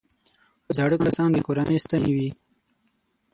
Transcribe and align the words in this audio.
زاړه 0.75 0.97
کسان 1.05 1.29
د 1.33 1.37
کورنۍ 1.45 1.77
ستنې 1.85 2.11
وي 2.15 2.29